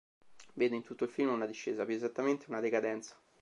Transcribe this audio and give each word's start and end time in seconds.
Vede 0.55 0.75
in 0.75 0.81
tutto 0.81 1.03
il 1.03 1.11
film 1.11 1.29
una 1.31 1.45
discesa, 1.45 1.85
più 1.85 1.93
esattamente 1.93 2.45
una 2.49 2.59
decadenza. 2.59 3.15